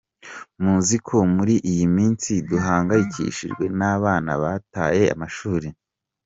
Muzi 0.63 0.97
ko 1.07 1.17
muri 1.35 1.55
iyi 1.71 1.85
minsi 1.95 2.31
duhangayikishijwe 2.49 3.63
n’abana 3.77 4.31
bataye 4.41 5.03
amashuri. 5.15 5.67